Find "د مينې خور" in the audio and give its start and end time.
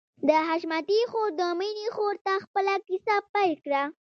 1.39-2.15